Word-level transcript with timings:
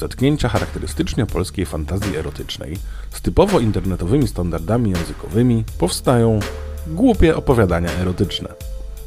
zetknięcia 0.00 0.48
charakterystycznie 0.48 1.26
polskiej 1.26 1.66
fantazji 1.66 2.16
erotycznej 2.16 2.76
z 3.10 3.20
typowo 3.20 3.60
internetowymi 3.60 4.28
standardami 4.28 4.90
językowymi 4.90 5.64
powstają 5.78 6.40
głupie 6.86 7.36
opowiadania 7.36 7.90
erotyczne. 7.90 8.48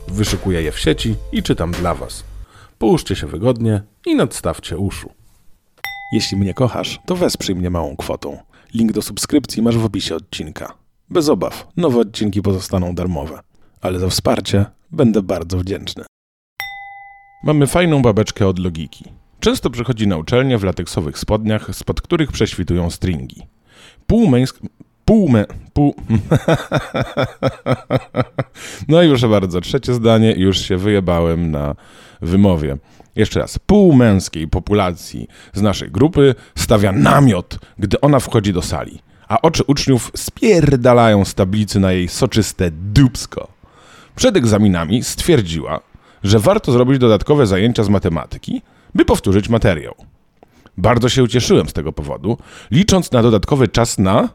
Wyszukuję 0.07 0.61
je 0.61 0.71
w 0.71 0.79
sieci 0.79 1.15
i 1.31 1.43
czytam 1.43 1.71
dla 1.71 1.95
Was. 1.95 2.23
Połóżcie 2.79 3.15
się 3.15 3.27
wygodnie 3.27 3.81
i 4.05 4.15
nadstawcie 4.15 4.77
uszu. 4.77 5.09
Jeśli 6.13 6.37
mnie 6.37 6.53
kochasz, 6.53 6.99
to 7.05 7.15
wesprzyj 7.15 7.55
mnie 7.55 7.69
małą 7.69 7.95
kwotą. 7.95 8.37
Link 8.73 8.91
do 8.91 9.01
subskrypcji 9.01 9.61
masz 9.61 9.77
w 9.77 9.85
opisie 9.85 10.15
odcinka. 10.15 10.73
Bez 11.09 11.29
obaw, 11.29 11.67
nowe 11.77 11.99
odcinki 11.99 12.41
pozostaną 12.41 12.95
darmowe, 12.95 13.39
ale 13.81 13.99
za 13.99 14.09
wsparcie 14.09 14.65
będę 14.91 15.21
bardzo 15.21 15.57
wdzięczny. 15.57 16.03
Mamy 17.43 17.67
fajną 17.67 18.01
babeczkę 18.01 18.47
od 18.47 18.59
logiki. 18.59 19.22
Często 19.43 19.69
przychodzi 19.69 20.07
na 20.07 20.17
uczelnię 20.17 20.57
w 20.57 20.63
lateksowych 20.63 21.19
spodniach, 21.19 21.69
spod 21.75 22.01
których 22.01 22.31
prześwitują 22.31 22.89
stringi. 22.89 23.41
Półmęsk... 24.07 24.59
Półmę... 25.05 25.45
Pół... 25.73 25.95
no 28.87 29.03
i 29.03 29.09
proszę 29.09 29.27
bardzo, 29.27 29.61
trzecie 29.61 29.93
zdanie, 29.93 30.33
już 30.37 30.57
się 30.57 30.77
wyjebałem 30.77 31.51
na 31.51 31.75
wymowie. 32.21 32.77
Jeszcze 33.15 33.39
raz, 33.39 33.59
pół 33.59 33.93
męskiej 33.93 34.47
populacji 34.47 35.27
z 35.53 35.61
naszej 35.61 35.91
grupy 35.91 36.35
stawia 36.55 36.91
namiot, 36.91 37.59
gdy 37.79 38.01
ona 38.01 38.19
wchodzi 38.19 38.53
do 38.53 38.61
sali, 38.61 38.99
a 39.27 39.41
oczy 39.41 39.63
uczniów 39.67 40.11
spierdalają 40.15 41.25
z 41.25 41.33
tablicy 41.33 41.79
na 41.79 41.91
jej 41.91 42.07
soczyste 42.07 42.71
dupsko. 42.71 43.47
Przed 44.15 44.37
egzaminami 44.37 45.03
stwierdziła, 45.03 45.79
że 46.23 46.39
warto 46.39 46.71
zrobić 46.71 46.99
dodatkowe 46.99 47.47
zajęcia 47.47 47.83
z 47.83 47.89
matematyki, 47.89 48.61
by 48.95 49.05
powtórzyć 49.05 49.49
materiał. 49.49 49.95
Bardzo 50.77 51.09
się 51.09 51.23
ucieszyłem 51.23 51.69
z 51.69 51.73
tego 51.73 51.93
powodu, 51.93 52.37
licząc 52.71 53.11
na 53.11 53.21
dodatkowy 53.21 53.67
czas 53.67 53.97
na 53.97 54.29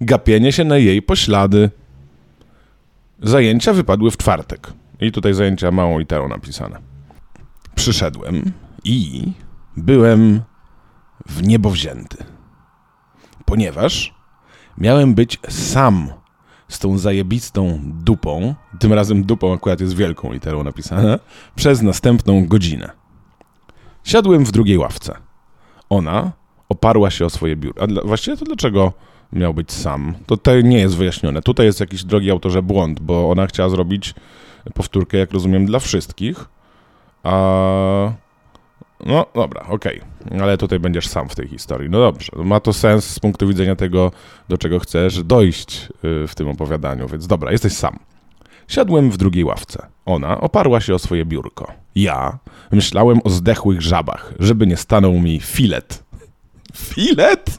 gapienie 0.00 0.52
się 0.52 0.64
na 0.64 0.78
jej 0.78 1.02
poślady. 1.02 1.70
Zajęcia 3.22 3.72
wypadły 3.72 4.10
w 4.10 4.16
czwartek. 4.16 4.72
I 5.00 5.12
tutaj 5.12 5.34
zajęcia 5.34 5.70
małą 5.70 5.98
literą 5.98 6.28
napisane. 6.28 6.78
Przyszedłem 7.74 8.52
i 8.84 9.22
byłem 9.76 10.40
w 11.26 11.42
niebo 11.42 11.70
wzięty. 11.70 12.16
Ponieważ 13.44 14.14
miałem 14.78 15.14
być 15.14 15.38
sam 15.48 16.10
z 16.68 16.78
tą 16.78 16.98
zajebistą 16.98 17.80
dupą, 17.84 18.54
tym 18.78 18.92
razem 18.92 19.24
dupą 19.24 19.54
akurat 19.54 19.80
jest 19.80 19.96
wielką 19.96 20.32
literą 20.32 20.64
napisane, 20.64 21.18
przez 21.56 21.82
następną 21.82 22.46
godzinę. 22.46 23.03
Siadłem 24.04 24.44
w 24.44 24.52
drugiej 24.52 24.78
ławce. 24.78 25.16
Ona 25.90 26.32
oparła 26.68 27.10
się 27.10 27.24
o 27.24 27.30
swoje 27.30 27.56
biuro. 27.56 27.82
A 27.82 27.86
dla, 27.86 28.02
właściwie 28.02 28.36
to 28.36 28.44
dlaczego 28.44 28.92
miał 29.32 29.54
być 29.54 29.72
sam? 29.72 30.14
To 30.26 30.36
tutaj 30.36 30.64
nie 30.64 30.78
jest 30.78 30.96
wyjaśnione. 30.96 31.42
Tutaj 31.42 31.66
jest 31.66 31.80
jakiś, 31.80 32.04
drogi 32.04 32.30
autorze, 32.30 32.62
błąd, 32.62 33.00
bo 33.00 33.30
ona 33.30 33.46
chciała 33.46 33.68
zrobić 33.68 34.14
powtórkę, 34.74 35.18
jak 35.18 35.32
rozumiem, 35.32 35.66
dla 35.66 35.78
wszystkich. 35.78 36.44
A... 37.22 38.12
No 39.06 39.26
dobra, 39.34 39.66
okej, 39.68 40.00
okay. 40.26 40.42
ale 40.42 40.58
tutaj 40.58 40.80
będziesz 40.80 41.08
sam 41.08 41.28
w 41.28 41.34
tej 41.34 41.48
historii. 41.48 41.90
No 41.90 41.98
dobrze, 41.98 42.32
ma 42.36 42.60
to 42.60 42.72
sens 42.72 43.04
z 43.04 43.20
punktu 43.20 43.48
widzenia 43.48 43.76
tego, 43.76 44.12
do 44.48 44.58
czego 44.58 44.78
chcesz 44.78 45.22
dojść 45.22 45.88
y, 46.24 46.26
w 46.28 46.34
tym 46.34 46.48
opowiadaniu, 46.48 47.08
więc 47.08 47.26
dobra, 47.26 47.52
jesteś 47.52 47.72
sam. 47.72 47.98
Siadłem 48.68 49.10
w 49.10 49.16
drugiej 49.16 49.44
ławce. 49.44 49.86
Ona 50.06 50.40
oparła 50.40 50.80
się 50.80 50.94
o 50.94 50.98
swoje 50.98 51.24
biurko. 51.24 51.83
Ja 51.94 52.38
myślałem 52.72 53.20
o 53.24 53.30
zdechłych 53.30 53.82
żabach, 53.82 54.34
żeby 54.38 54.66
nie 54.66 54.76
stanął 54.76 55.20
mi 55.20 55.40
filet. 55.40 56.04
Filet? 56.76 57.58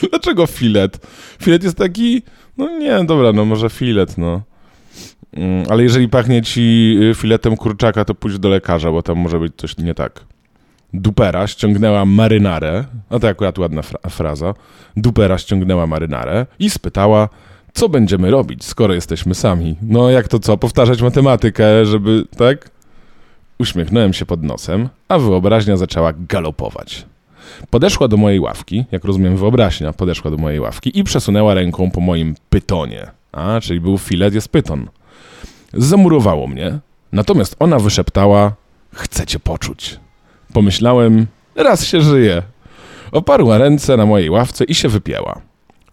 Dlaczego 0.10 0.46
filet? 0.46 1.06
Filet 1.42 1.64
jest 1.64 1.76
taki. 1.76 2.22
No 2.56 2.78
nie, 2.78 3.04
dobra, 3.04 3.32
no 3.32 3.44
może 3.44 3.70
filet, 3.70 4.18
no. 4.18 4.42
Mm, 5.32 5.64
ale 5.70 5.82
jeżeli 5.82 6.08
pachnie 6.08 6.42
ci 6.42 6.96
y, 7.10 7.14
filetem 7.14 7.56
kurczaka, 7.56 8.04
to 8.04 8.14
pójdź 8.14 8.38
do 8.38 8.48
lekarza, 8.48 8.92
bo 8.92 9.02
tam 9.02 9.18
może 9.18 9.38
być 9.38 9.52
coś 9.56 9.78
nie 9.78 9.94
tak. 9.94 10.24
Dupera 10.92 11.46
ściągnęła 11.46 12.04
marynarę, 12.04 12.84
a 13.10 13.18
to 13.18 13.28
akurat 13.28 13.58
ładna 13.58 13.82
fra 13.82 14.10
fraza. 14.10 14.54
Dupera 14.96 15.38
ściągnęła 15.38 15.86
marynarę 15.86 16.46
i 16.58 16.70
spytała, 16.70 17.28
co 17.72 17.88
będziemy 17.88 18.30
robić, 18.30 18.64
skoro 18.64 18.94
jesteśmy 18.94 19.34
sami. 19.34 19.76
No 19.82 20.10
jak 20.10 20.28
to 20.28 20.38
co, 20.38 20.56
powtarzać 20.56 21.02
matematykę, 21.02 21.86
żeby, 21.86 22.24
tak? 22.36 22.70
Uśmiechnąłem 23.58 24.12
się 24.12 24.26
pod 24.26 24.42
nosem, 24.42 24.88
a 25.08 25.18
wyobraźnia 25.18 25.76
zaczęła 25.76 26.12
galopować. 26.12 27.06
Podeszła 27.70 28.08
do 28.08 28.16
mojej 28.16 28.40
ławki, 28.40 28.84
jak 28.92 29.04
rozumiem 29.04 29.36
wyobraźnia, 29.36 29.92
podeszła 29.92 30.30
do 30.30 30.36
mojej 30.36 30.60
ławki 30.60 30.98
i 30.98 31.04
przesunęła 31.04 31.54
ręką 31.54 31.90
po 31.90 32.00
moim 32.00 32.34
pytonie. 32.50 33.10
A, 33.32 33.60
czyli 33.60 33.80
był 33.80 33.98
filet, 33.98 34.34
jest 34.34 34.48
pyton. 34.48 34.88
Zamurowało 35.72 36.46
mnie, 36.46 36.78
natomiast 37.12 37.56
ona 37.58 37.78
wyszeptała: 37.78 38.52
Chcę 38.94 39.26
cię 39.26 39.38
poczuć. 39.38 40.00
Pomyślałem: 40.52 41.26
Raz 41.56 41.84
się 41.84 42.00
żyje. 42.00 42.42
Oparła 43.12 43.58
ręce 43.58 43.96
na 43.96 44.06
mojej 44.06 44.30
ławce 44.30 44.64
i 44.64 44.74
się 44.74 44.88
wypięła. 44.88 45.40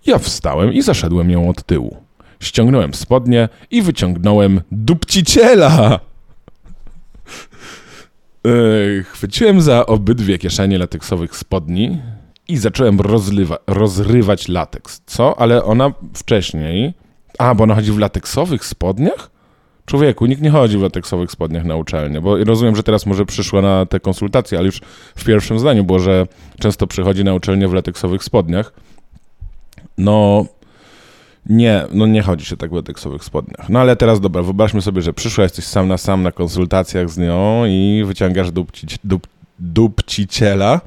Ja 0.07 0.19
wstałem 0.19 0.73
i 0.73 0.81
zaszedłem 0.81 1.31
ją 1.31 1.49
od 1.49 1.63
tyłu. 1.63 1.97
Ściągnąłem 2.39 2.93
spodnie 2.93 3.49
i 3.71 3.81
wyciągnąłem 3.81 4.61
dupciciela. 4.71 5.99
Chwyciłem 9.03 9.61
za 9.61 9.85
obydwie 9.85 10.37
kieszenie 10.37 10.77
lateksowych 10.77 11.37
spodni 11.37 12.01
i 12.47 12.57
zacząłem 12.57 13.01
rozlywa, 13.01 13.57
rozrywać 13.67 14.47
lateks. 14.47 15.01
Co? 15.05 15.39
Ale 15.39 15.63
ona 15.63 15.91
wcześniej... 16.13 16.93
A, 17.37 17.55
bo 17.55 17.63
ona 17.63 17.75
chodzi 17.75 17.91
w 17.91 17.97
lateksowych 17.97 18.65
spodniach? 18.65 19.31
Człowieku, 19.85 20.25
nikt 20.25 20.41
nie 20.41 20.49
chodzi 20.49 20.77
w 20.77 20.81
lateksowych 20.81 21.31
spodniach 21.31 21.65
na 21.65 21.75
uczelnię, 21.75 22.21
bo 22.21 22.43
rozumiem, 22.43 22.75
że 22.75 22.83
teraz 22.83 23.05
może 23.05 23.25
przyszła 23.25 23.61
na 23.61 23.85
te 23.85 23.99
konsultacje, 23.99 24.57
ale 24.57 24.65
już 24.65 24.81
w 25.15 25.23
pierwszym 25.25 25.59
zdaniu 25.59 25.83
było, 25.83 25.99
że 25.99 26.27
często 26.59 26.87
przychodzi 26.87 27.23
na 27.23 27.33
uczelnię 27.33 27.67
w 27.67 27.73
lateksowych 27.73 28.23
spodniach. 28.23 28.73
No, 29.97 30.45
nie, 31.49 31.85
no 31.91 32.07
nie 32.07 32.21
chodzi 32.21 32.45
się 32.45 32.57
tak 32.57 32.71
w 32.71 32.73
lateksowych 32.73 33.23
spodniach. 33.23 33.69
No 33.69 33.79
ale 33.79 33.95
teraz 33.95 34.19
dobra, 34.19 34.43
wyobraźmy 34.43 34.81
sobie, 34.81 35.01
że 35.01 35.13
przyszła, 35.13 35.43
jesteś 35.43 35.65
sam 35.65 35.87
na 35.87 35.97
sam 35.97 36.23
na 36.23 36.31
konsultacjach 36.31 37.09
z 37.09 37.17
nią 37.17 37.65
i 37.65 38.03
wyciągasz 38.05 38.51
dupci, 38.51 38.87
dup, 39.03 39.27
dupciciela 39.59 40.81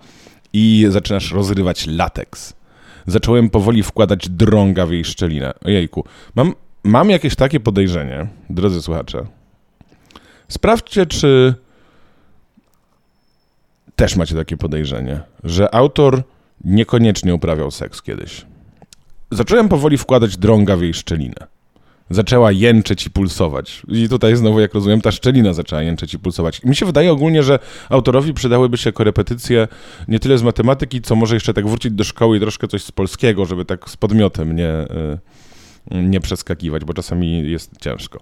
i 0.53 0.87
zaczynasz 0.89 1.33
rozrywać 1.33 1.87
lateks. 1.87 2.53
Zacząłem 3.07 3.51
powoli 3.51 3.83
wkładać 3.83 4.29
drąga 4.29 4.87
w 4.87 4.93
jej 4.93 5.05
szczelinę. 5.05 5.53
Ojejku, 5.65 6.05
mam, 6.35 6.55
mam 6.85 7.11
jakieś 7.11 7.37
takie 7.37 7.61
podejrzenie, 7.61 8.27
drodzy 8.51 8.83
słuchacze. 8.83 9.27
Sprawdźcie, 10.49 11.07
czy 11.07 11.55
też 13.97 14.17
macie 14.17 14.35
takie 14.35 14.57
podejrzenie, 14.57 15.21
że 15.45 15.75
autor 15.75 16.23
niekoniecznie 16.65 17.35
uprawiał 17.35 17.71
seks 17.71 18.03
kiedyś. 18.03 18.50
Zacząłem 19.31 19.69
powoli 19.69 19.99
wkładać 19.99 20.37
drąga 20.37 20.77
w 20.77 20.83
jej 20.83 20.95
szczelinę. 20.95 21.47
Zaczęła 22.11 22.53
jęczeć 22.53 23.07
i 23.07 23.11
pulsować. 23.11 23.83
I 23.89 24.09
tutaj 24.09 24.37
znowu, 24.37 24.61
jak 24.61 24.75
rozumiem, 24.75 25.01
ta 25.01 25.13
szczelina 25.13 25.53
zaczęła 25.53 25.83
jęczeć 25.83 26.15
i 26.15 26.19
pulsować. 26.19 26.63
mi 26.65 26.77
się 26.77 26.87
wydaje 26.87 27.13
ogólnie, 27.13 27.43
że 27.43 27.59
autorowi 27.89 28.35
przydałyby 28.35 28.77
się 28.77 28.93
korepetycje 28.93 29.69
nie 30.09 30.21
tyle 30.21 30.39
z 30.39 30.43
matematyki, 30.43 31.01
co 31.03 31.17
może 31.17 31.37
jeszcze 31.37 31.55
tak 31.55 31.69
wrócić 31.69 31.93
do 31.93 32.05
szkoły 32.05 32.37
i 32.37 32.41
troszkę 32.41 32.69
coś 32.69 32.85
z 32.85 32.93
polskiego, 32.93 33.47
żeby 33.47 33.65
tak 33.65 33.91
z 33.91 33.97
podmiotem 33.97 34.57
nie, 34.57 34.71
y, 34.71 36.03
nie 36.03 36.21
przeskakiwać, 36.21 36.85
bo 36.85 36.95
czasami 36.95 37.51
jest 37.51 37.71
ciężko. 37.81 38.21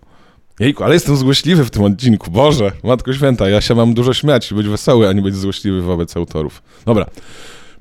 Jejku, 0.60 0.84
ale 0.84 0.94
jestem 0.94 1.16
złośliwy 1.16 1.64
w 1.64 1.70
tym 1.70 1.82
odcinku. 1.82 2.30
Boże, 2.30 2.72
Matko 2.84 3.12
Święta, 3.12 3.48
ja 3.48 3.60
się 3.60 3.74
mam 3.74 3.94
dużo 3.94 4.14
śmiać 4.14 4.52
i 4.52 4.54
być 4.54 4.68
wesoły, 4.68 5.08
a 5.08 5.12
nie 5.12 5.22
być 5.22 5.36
złośliwy 5.36 5.82
wobec 5.82 6.16
autorów. 6.16 6.62
Dobra. 6.86 7.06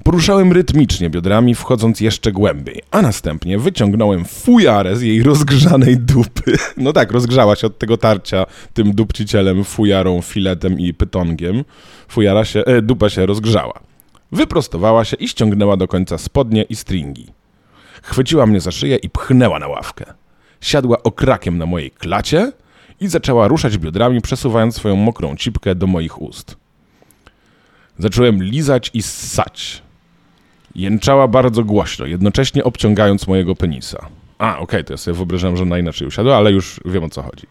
Poruszałem 0.07 0.51
rytmicznie 0.51 1.09
biodrami, 1.09 1.55
wchodząc 1.55 2.01
jeszcze 2.01 2.31
głębiej, 2.31 2.81
a 2.91 3.01
następnie 3.01 3.59
wyciągnąłem 3.59 4.25
fujarę 4.25 4.95
z 4.95 5.01
jej 5.01 5.23
rozgrzanej 5.23 5.97
dupy. 5.97 6.57
No 6.77 6.93
tak, 6.93 7.11
rozgrzała 7.11 7.55
się 7.55 7.67
od 7.67 7.77
tego 7.77 7.97
tarcia 7.97 8.45
tym 8.73 8.95
dupcicielem, 8.95 9.63
fujarą, 9.63 10.21
filetem 10.21 10.79
i 10.79 10.93
pytongiem. 10.93 11.63
Fujara 12.07 12.45
się, 12.45 12.65
e, 12.65 12.81
dupa 12.81 13.09
się 13.09 13.25
rozgrzała. 13.25 13.79
Wyprostowała 14.31 15.05
się 15.05 15.17
i 15.17 15.27
ściągnęła 15.27 15.77
do 15.77 15.87
końca 15.87 16.17
spodnie 16.17 16.63
i 16.63 16.75
stringi. 16.75 17.27
Chwyciła 18.01 18.45
mnie 18.45 18.59
za 18.59 18.71
szyję 18.71 18.95
i 18.95 19.09
pchnęła 19.09 19.59
na 19.59 19.67
ławkę. 19.67 20.05
Siadła 20.61 21.03
okrakiem 21.03 21.57
na 21.57 21.65
mojej 21.65 21.91
klacie 21.91 22.51
i 22.99 23.07
zaczęła 23.07 23.47
ruszać 23.47 23.77
biodrami, 23.77 24.21
przesuwając 24.21 24.75
swoją 24.75 24.95
mokrą 24.95 25.35
cipkę 25.35 25.75
do 25.75 25.87
moich 25.87 26.21
ust. 26.21 26.55
Zacząłem 27.99 28.43
lizać 28.43 28.91
i 28.93 29.03
ssać. 29.03 29.86
Jęczała 30.75 31.27
bardzo 31.27 31.63
głośno, 31.63 32.05
jednocześnie 32.05 32.63
obciągając 32.63 33.27
mojego 33.27 33.55
penisa. 33.55 34.05
A, 34.37 34.51
okej, 34.51 34.63
okay, 34.63 34.83
to 34.83 34.93
ja 34.93 34.97
sobie 34.97 35.15
wyobrażam, 35.15 35.57
że 35.57 35.63
ona 35.63 35.77
inaczej 35.77 36.07
usiadła, 36.07 36.37
ale 36.37 36.51
już 36.51 36.79
wiem 36.85 37.03
o 37.03 37.09
co 37.09 37.21
chodzi. 37.21 37.47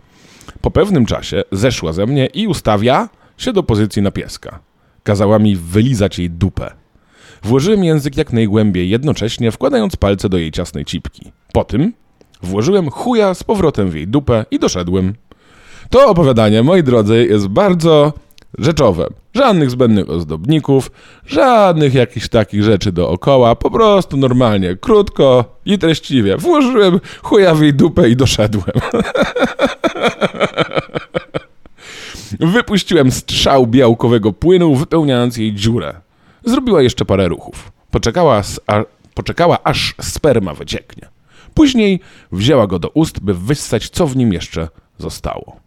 Po 0.60 0.70
pewnym 0.70 1.06
czasie 1.06 1.42
zeszła 1.52 1.92
ze 1.92 2.06
mnie 2.06 2.26
i 2.26 2.46
ustawia 2.46 3.08
się 3.38 3.52
do 3.52 3.62
pozycji 3.62 4.02
na 4.02 4.10
pieska. 4.10 4.58
Kazała 5.02 5.38
mi 5.38 5.56
wylizać 5.56 6.18
jej 6.18 6.30
dupę. 6.30 6.70
Włożyłem 7.42 7.84
język 7.84 8.16
jak 8.16 8.32
najgłębiej, 8.32 8.90
jednocześnie 8.90 9.50
wkładając 9.50 9.96
palce 9.96 10.28
do 10.28 10.38
jej 10.38 10.50
ciasnej 10.52 10.84
cipki. 10.84 11.32
Po 11.52 11.64
tym 11.64 11.92
włożyłem 12.42 12.90
chuja 12.90 13.34
z 13.34 13.44
powrotem 13.44 13.90
w 13.90 13.94
jej 13.94 14.08
dupę 14.08 14.44
i 14.50 14.58
doszedłem. 14.58 15.14
To 15.90 16.10
opowiadanie, 16.10 16.62
moi 16.62 16.82
drodzy, 16.82 17.26
jest 17.30 17.48
bardzo 17.48 18.12
rzeczowe. 18.58 19.06
Żadnych 19.34 19.70
zbędnych 19.70 20.10
ozdobników, 20.10 20.90
żadnych 21.26 21.94
jakichś 21.94 22.28
takich 22.28 22.62
rzeczy 22.62 22.92
dookoła, 22.92 23.54
po 23.54 23.70
prostu 23.70 24.16
normalnie, 24.16 24.76
krótko 24.76 25.44
i 25.66 25.78
treściwie. 25.78 26.36
Włożyłem 26.36 27.00
chuja 27.22 27.54
w 27.54 27.62
jej 27.62 27.74
dupę 27.74 28.10
i 28.10 28.16
doszedłem. 28.16 28.72
Wypuściłem 32.40 33.12
strzał 33.12 33.66
białkowego 33.66 34.32
płynu, 34.32 34.76
wypełniając 34.76 35.36
jej 35.36 35.54
dziurę. 35.54 36.00
Zrobiła 36.44 36.82
jeszcze 36.82 37.04
parę 37.04 37.28
ruchów. 37.28 37.72
Poczekała, 37.90 38.42
a, 38.66 38.82
poczekała 39.14 39.58
aż 39.64 39.94
sperma 40.00 40.54
wycieknie. 40.54 41.08
Później 41.54 42.00
wzięła 42.32 42.66
go 42.66 42.78
do 42.78 42.88
ust, 42.88 43.20
by 43.20 43.34
wyssać, 43.34 43.88
co 43.88 44.06
w 44.06 44.16
nim 44.16 44.32
jeszcze 44.32 44.68
zostało. 44.98 45.65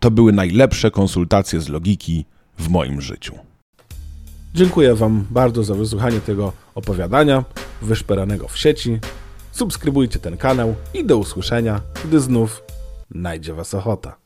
To 0.00 0.10
były 0.10 0.32
najlepsze 0.32 0.90
konsultacje 0.90 1.60
z 1.60 1.68
logiki 1.68 2.24
w 2.58 2.68
moim 2.68 3.00
życiu. 3.00 3.34
Dziękuję 4.54 4.94
Wam 4.94 5.26
bardzo 5.30 5.64
za 5.64 5.74
wysłuchanie 5.74 6.20
tego 6.20 6.52
opowiadania 6.74 7.44
wyszperanego 7.82 8.48
w 8.48 8.58
sieci. 8.58 8.98
Subskrybujcie 9.52 10.18
ten 10.18 10.36
kanał 10.36 10.74
i 10.94 11.04
do 11.04 11.18
usłyszenia, 11.18 11.80
gdy 12.04 12.20
znów 12.20 12.62
najdzie 13.10 13.54
Was 13.54 13.74
ochota. 13.74 14.18